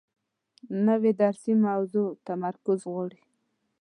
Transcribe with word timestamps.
نوې 0.87 1.11
درسي 1.21 1.53
موضوع 1.67 2.09
تمرکز 2.27 2.79
غواړي 2.91 3.21